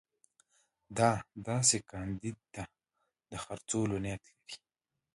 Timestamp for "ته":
2.53-2.63